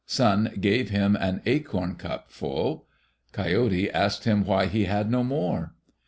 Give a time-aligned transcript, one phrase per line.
[0.07, 2.87] Sun gave him an acorn cup full.
[3.33, 5.75] Coyote asked him why he had no more.